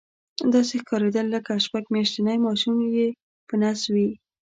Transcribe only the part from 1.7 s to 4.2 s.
میاشتنی ماشوم یې په نس وي.